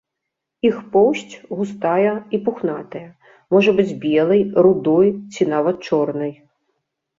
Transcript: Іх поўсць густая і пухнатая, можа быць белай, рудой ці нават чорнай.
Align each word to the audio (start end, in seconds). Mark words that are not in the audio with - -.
Іх 0.69 0.77
поўсць 0.93 1.33
густая 1.59 2.13
і 2.37 2.39
пухнатая, 2.47 3.03
можа 3.57 3.71
быць 3.81 3.95
белай, 4.07 4.41
рудой 4.65 5.15
ці 5.33 5.51
нават 5.55 5.77
чорнай. 5.89 6.37